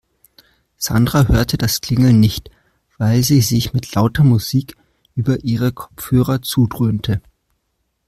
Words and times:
Sandra 0.77 1.27
hörte 1.27 1.59
das 1.59 1.79
Klingeln 1.79 2.19
nicht, 2.19 2.49
weil 2.97 3.21
sie 3.23 3.39
sich 3.41 3.73
mit 3.73 3.93
lauter 3.93 4.23
Musik 4.23 4.75
über 5.13 5.43
ihre 5.43 5.71
Kopfhörer 5.71 6.41
zudröhnte. 6.41 7.21